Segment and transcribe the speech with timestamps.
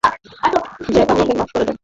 [0.93, 1.75] Jack, আমাকে মাফ করে দাও।